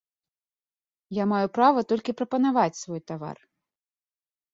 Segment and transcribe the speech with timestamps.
[1.17, 3.37] Я маю права толькі прапанаваць свой тавар.